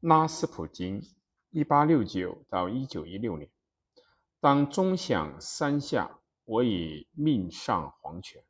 [0.00, 1.02] 拉斯普京
[1.50, 3.50] ，1869到1916年，
[4.38, 8.44] 当钟响三下，我已命丧黄泉。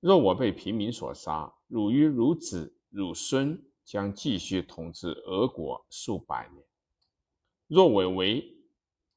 [0.00, 6.64] 若我被平民所杀，汝与汝子、汝孙将继续统治俄国数百年；
[7.68, 8.58] 若我为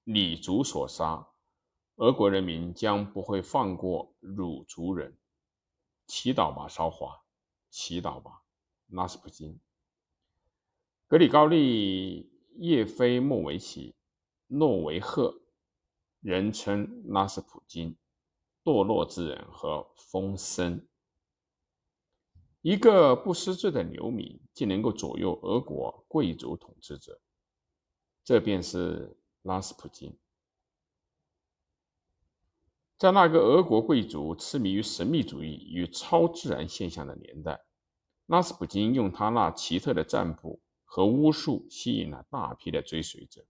[0.04, 1.28] 李族所杀，
[1.96, 5.18] 俄国人民将不会放过汝族人。
[6.06, 7.24] 祈祷吧，韶华！
[7.72, 8.44] 祈祷吧，
[8.90, 9.60] 拉斯普京。
[11.12, 12.24] 格里高利·
[12.56, 13.90] 叶菲莫维奇·
[14.48, 15.42] 诺维赫，
[16.22, 17.98] 人称拉斯普京，
[18.64, 20.88] 堕落之人和风声。
[22.62, 27.20] 一个不识字的流民，竟能够左右俄国贵族统治者，
[28.24, 30.18] 这便是拉斯普京。
[32.98, 37.66] 在那个俄国贵族痴迷于神秘主义与超自然现象的年代，
[38.28, 40.62] 拉斯普京用他那奇特的占卜
[40.94, 43.46] 和巫术吸引了大批的追随者，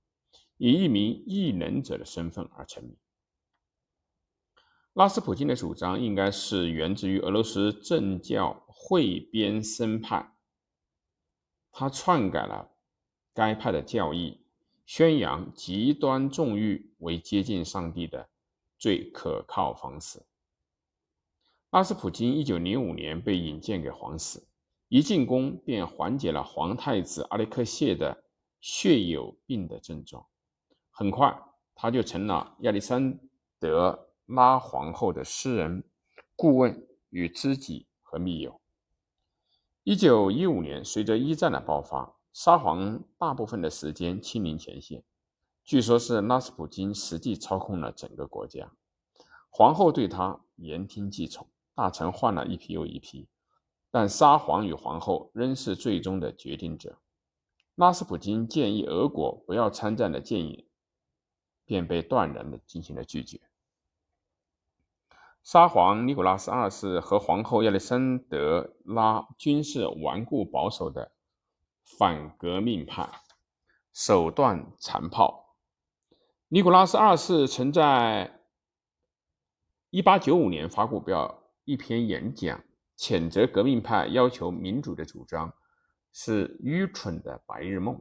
[0.57, 2.95] 以一名异能者的身份而成名。
[4.93, 10.35] 拉斯普京的主张应该是源自于俄罗斯正教会边僧派，
[11.71, 12.69] 他篡改了
[13.33, 14.45] 该派的教义，
[14.85, 18.29] 宣扬极端纵欲为接近上帝的。
[18.77, 20.25] 最可靠方式。
[21.69, 24.41] 拉斯普京一九零五年被引荐给皇室，
[24.91, 28.25] 一进宫便缓解了皇太子阿列克谢的
[28.59, 30.27] 血友病的症状。
[30.89, 31.33] 很快，
[31.73, 33.17] 他就成了亚历山
[33.57, 35.81] 德拉皇后的私人
[36.35, 38.59] 顾问与知己和密友。
[39.85, 45.01] 一九一五年，随着一战的爆发，沙皇大部分的时间亲临前线。
[45.63, 48.69] 据说，是拉斯普京实际操控了整个国家。
[49.49, 53.29] 皇后对他言听计从，大臣换了一批又一批，
[53.91, 56.97] 但沙皇与皇后仍是最终的决定者。
[57.75, 60.67] 拉斯普京建议俄国不要参战的建议，
[61.65, 63.41] 便被断然的进行了拒绝。
[65.43, 71.11] 沙皇尼古拉斯二世和皇后亚历山德拉均是顽固保守的
[71.83, 73.09] 反革命派，
[73.91, 75.55] 手段残暴。
[76.49, 78.39] 尼古拉斯二世曾在
[79.89, 82.63] 1895年发过表一篇演讲，
[83.01, 85.51] 谴责革命派要求民主的主张
[86.13, 87.99] 是愚蠢的白日梦。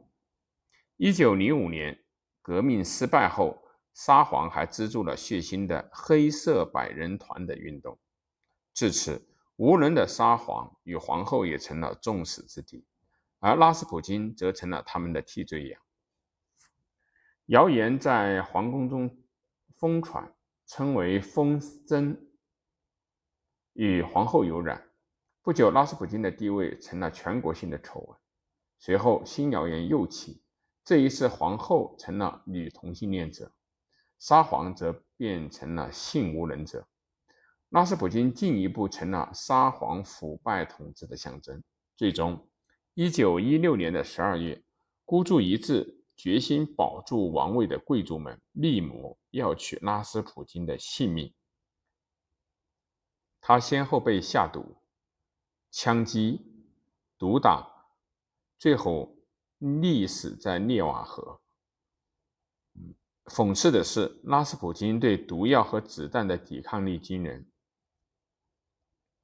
[0.99, 2.05] 1905年
[2.43, 3.63] 革命失败后，
[3.95, 7.99] 沙皇还资助了血腥的黑色百人团的运动。
[8.75, 12.85] 至此，无能的沙皇与皇后也成了众矢之的，
[13.39, 15.81] 而拉斯普京则成了他们的替罪羊。
[17.47, 19.17] 谣言在皇宫中
[19.79, 20.31] 疯传，
[20.67, 22.19] 称为风筝，
[23.73, 24.89] 与皇后有染。
[25.43, 28.17] 不久，拉斯普京的地位成了全国性的丑闻。
[28.77, 30.43] 随后，新谣言又起，
[30.85, 33.51] 这一次皇后成了女同性恋者，
[34.19, 36.87] 沙皇则变成了性无能者。
[37.69, 41.63] 拉斯普京进一步成了沙皇腐败统治的象征。
[41.95, 42.47] 最终，
[42.93, 44.63] 一九一六年的十二月，
[45.05, 45.97] 孤注一掷。
[46.17, 51.33] 决心保住王位的贵族们密谋要取拉斯普京的性命，
[53.39, 54.80] 他先后被下毒、
[55.71, 56.41] 枪击、
[57.17, 57.87] 毒打，
[58.57, 59.17] 最后
[59.59, 61.39] 溺死在涅瓦河。
[63.25, 67.49] 讽刺的是，拉斯普京对毒药和子弹的抵抗力惊人，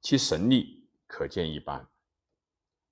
[0.00, 1.86] 其神力可见一斑。